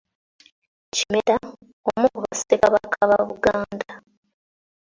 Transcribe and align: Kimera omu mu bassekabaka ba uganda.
Kimera 0.93 1.35
omu 1.89 2.07
mu 2.13 2.19
bassekabaka 2.23 2.99
ba 3.09 3.17
uganda. 3.33 3.89